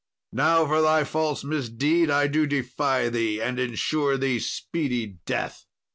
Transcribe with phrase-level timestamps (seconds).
[0.33, 5.67] Now, for thy false misdeed, I do defy thee, and ensure thee speedy death."